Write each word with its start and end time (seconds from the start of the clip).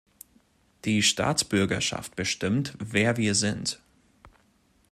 Die 0.83 1.03
Staatsbürgerschaft 1.03 2.15
bestimmt, 2.15 2.73
wer 2.79 3.17
wir 3.17 3.35
sind. 3.35 3.79